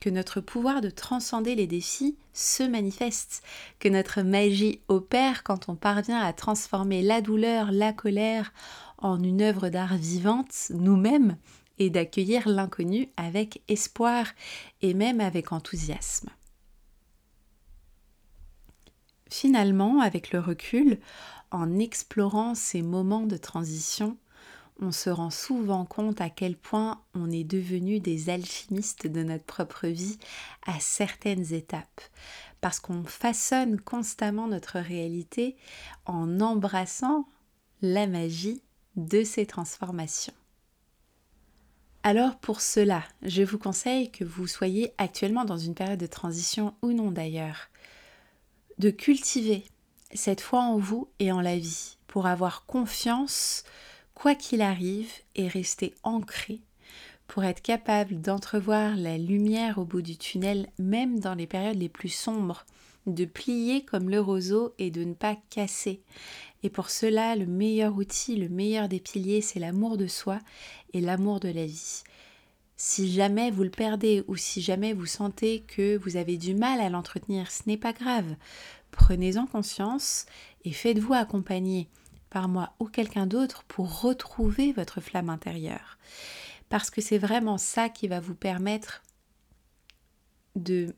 que 0.00 0.08
notre 0.08 0.40
pouvoir 0.40 0.80
de 0.80 0.88
transcender 0.88 1.54
les 1.54 1.66
défis 1.66 2.16
se 2.32 2.62
manifeste, 2.62 3.42
que 3.78 3.88
notre 3.88 4.22
magie 4.22 4.80
opère 4.88 5.42
quand 5.42 5.68
on 5.68 5.74
parvient 5.74 6.20
à 6.20 6.32
transformer 6.32 7.02
la 7.02 7.20
douleur, 7.20 7.70
la 7.70 7.92
colère 7.92 8.52
en 8.98 9.22
une 9.22 9.42
œuvre 9.42 9.68
d'art 9.68 9.96
vivante 9.96 10.70
nous-mêmes 10.70 11.36
et 11.78 11.90
d'accueillir 11.90 12.48
l'inconnu 12.48 13.10
avec 13.18 13.62
espoir 13.68 14.26
et 14.80 14.94
même 14.94 15.20
avec 15.20 15.52
enthousiasme. 15.52 16.30
Finalement, 19.30 20.00
avec 20.00 20.30
le 20.32 20.40
recul, 20.40 20.98
en 21.50 21.78
explorant 21.78 22.54
ces 22.54 22.82
moments 22.82 23.26
de 23.26 23.36
transition, 23.36 24.16
on 24.80 24.92
se 24.92 25.10
rend 25.10 25.30
souvent 25.30 25.84
compte 25.84 26.20
à 26.20 26.28
quel 26.28 26.56
point 26.56 27.00
on 27.14 27.30
est 27.30 27.44
devenu 27.44 27.98
des 27.98 28.28
alchimistes 28.28 29.06
de 29.06 29.22
notre 29.22 29.44
propre 29.44 29.86
vie 29.86 30.18
à 30.66 30.78
certaines 30.80 31.52
étapes, 31.54 32.02
parce 32.60 32.78
qu'on 32.78 33.04
façonne 33.04 33.80
constamment 33.80 34.48
notre 34.48 34.78
réalité 34.78 35.56
en 36.04 36.40
embrassant 36.40 37.26
la 37.80 38.06
magie 38.06 38.62
de 38.96 39.24
ces 39.24 39.46
transformations. 39.46 40.34
Alors 42.02 42.36
pour 42.36 42.60
cela, 42.60 43.02
je 43.22 43.42
vous 43.42 43.58
conseille 43.58 44.12
que 44.12 44.24
vous 44.24 44.46
soyez 44.46 44.92
actuellement 44.96 45.44
dans 45.44 45.58
une 45.58 45.74
période 45.74 45.98
de 45.98 46.06
transition 46.06 46.74
ou 46.82 46.92
non 46.92 47.10
d'ailleurs, 47.10 47.68
de 48.78 48.90
cultiver 48.90 49.64
cette 50.12 50.40
foi 50.40 50.60
en 50.60 50.78
vous 50.78 51.08
et 51.18 51.32
en 51.32 51.40
la 51.40 51.56
vie 51.56 51.96
pour 52.06 52.26
avoir 52.26 52.66
confiance 52.66 53.64
quoi 54.14 54.34
qu'il 54.34 54.62
arrive 54.62 55.10
et 55.34 55.48
rester 55.48 55.94
ancré 56.02 56.60
pour 57.26 57.44
être 57.44 57.62
capable 57.62 58.20
d'entrevoir 58.20 58.96
la 58.96 59.18
lumière 59.18 59.78
au 59.78 59.84
bout 59.84 60.02
du 60.02 60.16
tunnel 60.16 60.68
même 60.78 61.20
dans 61.20 61.34
les 61.34 61.46
périodes 61.46 61.78
les 61.78 61.88
plus 61.88 62.08
sombres, 62.08 62.64
de 63.06 63.24
plier 63.24 63.84
comme 63.84 64.10
le 64.10 64.20
roseau 64.20 64.74
et 64.78 64.90
de 64.90 65.04
ne 65.04 65.14
pas 65.14 65.36
casser. 65.50 66.00
Et 66.62 66.70
pour 66.70 66.90
cela, 66.90 67.36
le 67.36 67.46
meilleur 67.46 67.96
outil, 67.96 68.36
le 68.36 68.48
meilleur 68.48 68.88
des 68.88 69.00
piliers, 69.00 69.40
c'est 69.40 69.60
l'amour 69.60 69.96
de 69.96 70.06
soi 70.06 70.38
et 70.92 71.00
l'amour 71.00 71.40
de 71.40 71.48
la 71.48 71.66
vie. 71.66 72.02
Si 72.76 73.10
jamais 73.10 73.50
vous 73.50 73.62
le 73.62 73.70
perdez 73.70 74.22
ou 74.28 74.36
si 74.36 74.60
jamais 74.60 74.92
vous 74.92 75.06
sentez 75.06 75.62
que 75.62 75.96
vous 75.96 76.16
avez 76.16 76.36
du 76.36 76.54
mal 76.54 76.80
à 76.80 76.90
l'entretenir, 76.90 77.50
ce 77.50 77.62
n'est 77.66 77.78
pas 77.78 77.94
grave. 77.94 78.36
Prenez-en 78.90 79.46
conscience 79.46 80.26
et 80.64 80.72
faites-vous 80.72 81.14
accompagner 81.14 81.88
par 82.28 82.48
moi 82.48 82.74
ou 82.78 82.84
quelqu'un 82.84 83.26
d'autre 83.26 83.64
pour 83.64 84.02
retrouver 84.02 84.72
votre 84.72 85.00
flamme 85.00 85.30
intérieure. 85.30 85.96
Parce 86.68 86.90
que 86.90 87.00
c'est 87.00 87.18
vraiment 87.18 87.56
ça 87.56 87.88
qui 87.88 88.08
va 88.08 88.20
vous 88.20 88.34
permettre 88.34 89.02
de 90.54 90.94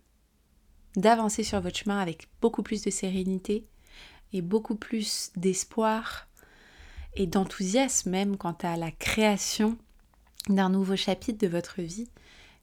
d'avancer 0.96 1.44
sur 1.44 1.60
votre 1.60 1.76
chemin 1.76 2.00
avec 2.00 2.28
beaucoup 2.40 2.64
plus 2.64 2.82
de 2.82 2.90
sérénité 2.90 3.68
et 4.32 4.42
beaucoup 4.42 4.74
plus 4.74 5.30
d'espoir 5.36 6.26
et 7.14 7.28
d'enthousiasme 7.28 8.10
même 8.10 8.36
quant 8.36 8.56
à 8.62 8.76
la 8.76 8.90
création 8.90 9.78
d'un 10.48 10.70
nouveau 10.70 10.96
chapitre 10.96 11.38
de 11.38 11.50
votre 11.50 11.82
vie 11.82 12.08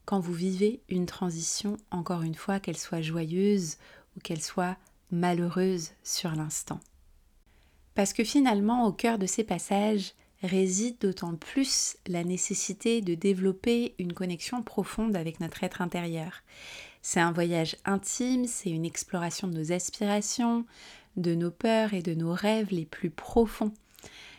quand 0.06 0.20
vous 0.20 0.34
vivez 0.34 0.82
une 0.90 1.06
transition, 1.06 1.78
encore 1.92 2.22
une 2.22 2.36
fois, 2.36 2.60
qu'elle 2.60 2.78
soit 2.78 3.02
joyeuse 3.02 3.78
ou 4.16 4.20
qu'elle 4.20 4.42
soit 4.42 4.78
malheureuse 5.12 5.92
sur 6.04 6.32
l'instant. 6.32 6.80
Parce 7.96 8.14
que 8.14 8.24
finalement, 8.24 8.86
au 8.86 8.92
cœur 8.92 9.18
de 9.18 9.26
ces 9.26 9.44
passages 9.44 10.14
réside 10.44 10.98
d'autant 11.00 11.36
plus 11.36 11.98
la 12.08 12.24
nécessité 12.24 13.02
de 13.02 13.16
développer 13.16 13.96
une 13.98 14.14
connexion 14.14 14.62
profonde 14.62 15.16
avec 15.16 15.40
notre 15.40 15.64
être 15.64 15.82
intérieur. 15.82 16.44
C'est 17.02 17.20
un 17.20 17.32
voyage 17.32 17.78
intime, 17.86 18.46
c'est 18.46 18.70
une 18.70 18.86
exploration 18.86 19.48
de 19.48 19.58
nos 19.58 19.72
aspirations, 19.72 20.66
de 21.18 21.36
nos 21.36 21.52
peurs 21.52 21.94
et 21.94 22.02
de 22.02 22.14
nos 22.14 22.34
rêves 22.34 22.72
les 22.72 22.86
plus 22.86 23.10
profonds. 23.10 23.74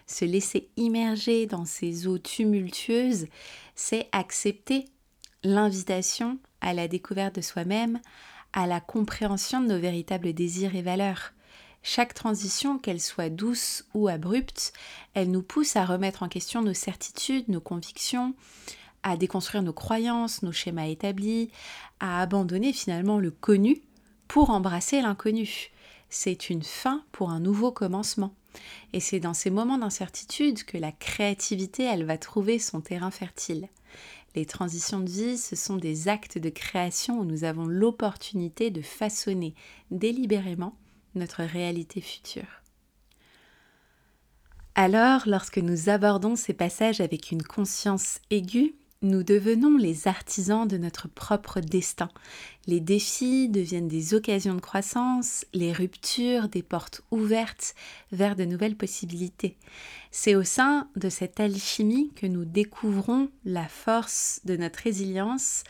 Se 0.06 0.24
laisser 0.24 0.68
immerger 0.76 1.46
dans 1.46 1.64
ces 1.64 2.06
eaux 2.06 2.18
tumultueuses, 2.18 3.26
c'est 3.74 4.08
accepter 4.12 4.86
l'invitation 5.42 6.38
à 6.60 6.74
la 6.74 6.88
découverte 6.88 7.36
de 7.36 7.40
soi-même, 7.40 8.00
à 8.52 8.66
la 8.66 8.80
compréhension 8.80 9.60
de 9.60 9.66
nos 9.66 9.78
véritables 9.78 10.32
désirs 10.32 10.74
et 10.76 10.82
valeurs. 10.82 11.32
Chaque 11.82 12.14
transition, 12.14 12.78
qu'elle 12.78 13.00
soit 13.00 13.30
douce 13.30 13.84
ou 13.94 14.08
abrupte, 14.08 14.72
elle 15.14 15.30
nous 15.30 15.42
pousse 15.42 15.76
à 15.76 15.84
remettre 15.84 16.22
en 16.22 16.28
question 16.28 16.62
nos 16.62 16.74
certitudes, 16.74 17.48
nos 17.48 17.60
convictions, 17.60 18.34
à 19.02 19.16
déconstruire 19.16 19.62
nos 19.62 19.72
croyances, 19.72 20.42
nos 20.42 20.52
schémas 20.52 20.86
établis, 20.86 21.50
à 22.00 22.20
abandonner 22.20 22.72
finalement 22.72 23.18
le 23.18 23.30
connu 23.30 23.82
pour 24.26 24.50
embrasser 24.50 25.00
l'inconnu. 25.00 25.70
C'est 26.08 26.50
une 26.50 26.62
fin 26.64 27.04
pour 27.12 27.30
un 27.30 27.40
nouveau 27.40 27.70
commencement. 27.70 28.34
Et 28.92 29.00
c'est 29.00 29.20
dans 29.20 29.34
ces 29.34 29.50
moments 29.50 29.78
d'incertitude 29.78 30.64
que 30.64 30.78
la 30.78 30.92
créativité, 30.92 31.84
elle 31.84 32.04
va 32.04 32.18
trouver 32.18 32.58
son 32.58 32.80
terrain 32.80 33.10
fertile. 33.10 33.68
Les 34.34 34.46
transitions 34.46 35.00
de 35.00 35.08
vie, 35.08 35.38
ce 35.38 35.56
sont 35.56 35.76
des 35.76 36.08
actes 36.08 36.38
de 36.38 36.50
création 36.50 37.20
où 37.20 37.24
nous 37.24 37.44
avons 37.44 37.66
l'opportunité 37.66 38.70
de 38.70 38.82
façonner 38.82 39.54
délibérément 39.90 40.76
notre 41.14 41.42
réalité 41.42 42.00
future. 42.00 42.62
Alors, 44.74 45.22
lorsque 45.26 45.56
nous 45.56 45.88
abordons 45.88 46.36
ces 46.36 46.52
passages 46.52 47.00
avec 47.00 47.30
une 47.30 47.42
conscience 47.42 48.20
aiguë, 48.30 48.74
nous 49.02 49.22
devenons 49.22 49.76
les 49.76 50.08
artisans 50.08 50.66
de 50.66 50.78
notre 50.78 51.08
propre 51.08 51.60
destin. 51.60 52.08
Les 52.66 52.80
défis 52.80 53.48
deviennent 53.48 53.88
des 53.88 54.14
occasions 54.14 54.54
de 54.54 54.60
croissance, 54.60 55.44
les 55.52 55.72
ruptures 55.72 56.48
des 56.48 56.62
portes 56.62 57.02
ouvertes 57.10 57.74
vers 58.10 58.36
de 58.36 58.44
nouvelles 58.44 58.76
possibilités. 58.76 59.56
C'est 60.10 60.34
au 60.34 60.44
sein 60.44 60.88
de 60.96 61.08
cette 61.08 61.40
alchimie 61.40 62.10
que 62.16 62.26
nous 62.26 62.44
découvrons 62.44 63.28
la 63.44 63.68
force 63.68 64.40
de 64.44 64.56
notre 64.56 64.80
résilience 64.80 65.62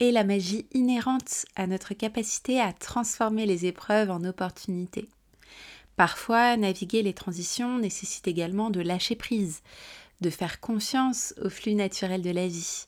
et 0.00 0.10
la 0.10 0.24
magie 0.24 0.66
inhérente 0.72 1.46
à 1.54 1.66
notre 1.66 1.94
capacité 1.94 2.60
à 2.60 2.72
transformer 2.72 3.46
les 3.46 3.66
épreuves 3.66 4.10
en 4.10 4.24
opportunités. 4.24 5.08
Parfois, 5.96 6.56
naviguer 6.56 7.02
les 7.02 7.12
transitions 7.12 7.78
nécessite 7.78 8.26
également 8.26 8.70
de 8.70 8.80
lâcher 8.80 9.14
prise, 9.14 9.62
de 10.22 10.30
faire 10.30 10.60
confiance 10.60 11.34
au 11.44 11.50
flux 11.50 11.74
naturel 11.74 12.22
de 12.22 12.30
la 12.30 12.46
vie. 12.46 12.86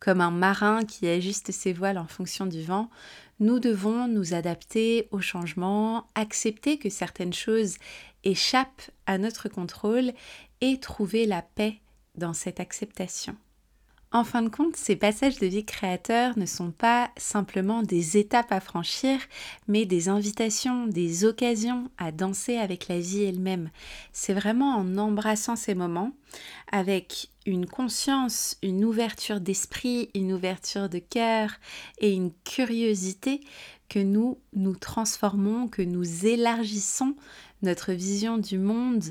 Comme 0.00 0.20
un 0.20 0.30
marin 0.30 0.84
qui 0.84 1.06
ajuste 1.06 1.52
ses 1.52 1.72
voiles 1.72 1.98
en 1.98 2.06
fonction 2.06 2.46
du 2.46 2.62
vent, 2.62 2.90
nous 3.38 3.60
devons 3.60 4.08
nous 4.08 4.34
adapter 4.34 5.06
aux 5.12 5.20
changements, 5.20 6.08
accepter 6.14 6.78
que 6.78 6.90
certaines 6.90 7.32
choses 7.32 7.76
échappent 8.24 8.90
à 9.06 9.18
notre 9.18 9.48
contrôle 9.48 10.12
et 10.60 10.80
trouver 10.80 11.26
la 11.26 11.42
paix 11.42 11.80
dans 12.16 12.34
cette 12.34 12.60
acceptation. 12.60 13.36
En 14.12 14.24
fin 14.24 14.42
de 14.42 14.48
compte, 14.48 14.74
ces 14.74 14.96
passages 14.96 15.38
de 15.38 15.46
vie 15.46 15.64
créateur 15.64 16.36
ne 16.36 16.44
sont 16.44 16.72
pas 16.72 17.12
simplement 17.16 17.84
des 17.84 18.16
étapes 18.16 18.50
à 18.50 18.58
franchir, 18.58 19.20
mais 19.68 19.86
des 19.86 20.08
invitations, 20.08 20.88
des 20.88 21.24
occasions 21.24 21.88
à 21.96 22.10
danser 22.10 22.56
avec 22.56 22.88
la 22.88 22.98
vie 22.98 23.22
elle-même. 23.22 23.70
C'est 24.12 24.34
vraiment 24.34 24.74
en 24.74 24.98
embrassant 24.98 25.54
ces 25.54 25.76
moments, 25.76 26.10
avec 26.72 27.28
une 27.46 27.66
conscience, 27.66 28.56
une 28.64 28.84
ouverture 28.84 29.40
d'esprit, 29.40 30.10
une 30.16 30.32
ouverture 30.32 30.88
de 30.88 30.98
cœur 30.98 31.52
et 31.98 32.12
une 32.12 32.32
curiosité 32.44 33.40
que 33.88 34.00
nous 34.00 34.38
nous 34.54 34.74
transformons, 34.74 35.68
que 35.68 35.82
nous 35.82 36.26
élargissons 36.26 37.14
notre 37.62 37.92
vision 37.92 38.38
du 38.38 38.58
monde 38.58 39.04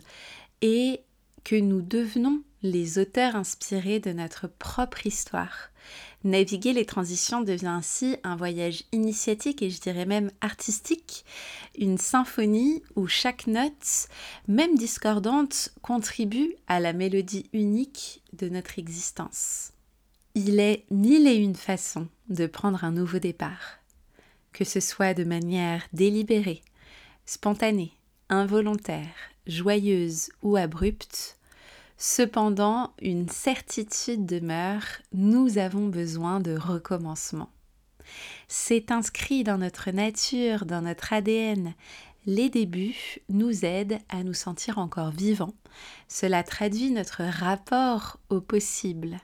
et 0.62 0.99
que 1.45 1.55
nous 1.55 1.81
devenons 1.81 2.41
les 2.62 3.00
auteurs 3.00 3.36
inspirés 3.36 4.00
de 4.00 4.12
notre 4.12 4.48
propre 4.48 5.06
histoire. 5.06 5.69
Naviguer 6.24 6.74
les 6.74 6.86
transitions 6.86 7.41
devient 7.41 7.67
ainsi 7.67 8.17
un 8.24 8.36
voyage 8.36 8.84
initiatique 8.91 9.62
et 9.62 9.69
je 9.69 9.80
dirais 9.80 10.06
même 10.06 10.32
artistique, 10.41 11.24
une 11.78 11.98
symphonie 11.98 12.84
où 12.95 13.08
chaque 13.08 13.48
note, 13.48 14.10
même 14.48 14.76
discordante, 14.76 15.72
contribue 15.82 16.56
à 16.67 16.80
la 16.80 16.91
mélodie 16.91 17.50
unique 17.54 18.22
de 18.34 18.50
notre 18.50 18.78
existence. 18.80 19.72
Il 20.36 20.60
est 20.60 20.86
mille 20.91 21.28
et 21.28 21.36
une 21.36 21.56
façons 21.56 22.08
de 22.28 22.45
prendre 22.45 22.84
un 22.84 22.91
nouveau 22.91 23.19
départ, 23.19 23.80
que 24.52 24.65
ce 24.65 24.82
soit 24.82 25.13
de 25.13 25.24
manière 25.24 25.88
délibérée, 25.93 26.62
spontanée, 27.26 27.93
involontaire, 28.28 29.15
joyeuse 29.48 30.30
ou 30.43 30.58
abrupte, 30.58 31.38
Cependant, 32.01 32.93
une 33.01 33.27
certitude 33.27 34.25
demeure, 34.25 34.85
nous 35.12 35.57
avons 35.57 35.89
besoin 35.89 36.39
de 36.39 36.57
recommencement. 36.57 37.49
C'est 38.47 38.89
inscrit 38.89 39.43
dans 39.43 39.57
notre 39.57 39.91
nature, 39.91 40.65
dans 40.65 40.81
notre 40.81 41.12
ADN. 41.12 41.73
Les 42.25 42.49
débuts 42.49 43.19
nous 43.27 43.65
aident 43.65 43.99
à 44.07 44.23
nous 44.23 44.33
sentir 44.33 44.77
encore 44.77 45.12
vivants. 45.12 45.53
Cela 46.07 46.41
traduit 46.41 46.91
notre 46.91 47.23
rapport 47.23 48.17
au 48.29 48.39
possible. 48.39 49.19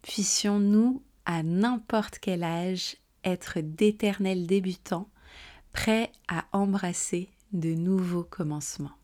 Puissions-nous, 0.00 1.02
à 1.26 1.42
n'importe 1.42 2.20
quel 2.20 2.42
âge, 2.42 2.96
être 3.22 3.60
d'éternels 3.60 4.46
débutants, 4.46 5.10
prêts 5.74 6.10
à 6.26 6.46
embrasser 6.52 7.28
de 7.52 7.74
nouveaux 7.74 8.24
commencements. 8.24 8.96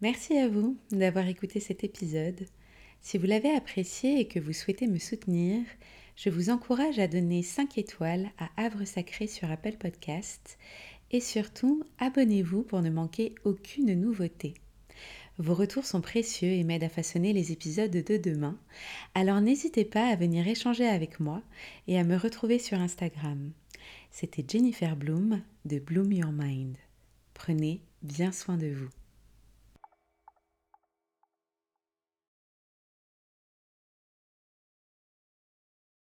Merci 0.00 0.38
à 0.38 0.48
vous 0.48 0.76
d'avoir 0.92 1.26
écouté 1.26 1.58
cet 1.58 1.82
épisode. 1.82 2.46
Si 3.00 3.18
vous 3.18 3.26
l'avez 3.26 3.50
apprécié 3.50 4.20
et 4.20 4.28
que 4.28 4.38
vous 4.38 4.52
souhaitez 4.52 4.86
me 4.86 5.00
soutenir, 5.00 5.64
je 6.14 6.30
vous 6.30 6.50
encourage 6.50 7.00
à 7.00 7.08
donner 7.08 7.42
5 7.42 7.78
étoiles 7.78 8.30
à 8.38 8.48
Havre 8.56 8.84
Sacré 8.84 9.26
sur 9.26 9.50
Apple 9.50 9.76
Podcast 9.76 10.56
et 11.10 11.20
surtout 11.20 11.82
abonnez-vous 11.98 12.62
pour 12.62 12.80
ne 12.80 12.90
manquer 12.90 13.34
aucune 13.44 13.92
nouveauté. 14.00 14.54
Vos 15.38 15.54
retours 15.54 15.84
sont 15.84 16.00
précieux 16.00 16.50
et 16.50 16.62
m'aident 16.62 16.84
à 16.84 16.88
façonner 16.88 17.32
les 17.32 17.50
épisodes 17.50 17.90
de 17.90 18.16
demain, 18.16 18.56
alors 19.16 19.40
n'hésitez 19.40 19.84
pas 19.84 20.06
à 20.06 20.16
venir 20.16 20.46
échanger 20.46 20.86
avec 20.86 21.18
moi 21.18 21.42
et 21.88 21.98
à 21.98 22.04
me 22.04 22.16
retrouver 22.16 22.60
sur 22.60 22.78
Instagram. 22.78 23.50
C'était 24.12 24.44
Jennifer 24.48 24.94
Bloom 24.94 25.42
de 25.64 25.80
Bloom 25.80 26.12
Your 26.12 26.32
Mind. 26.32 26.76
Prenez 27.34 27.80
bien 28.02 28.30
soin 28.30 28.56
de 28.56 28.68
vous. 28.68 28.97